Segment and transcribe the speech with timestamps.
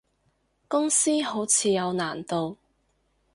[0.67, 2.57] 公司好似有難度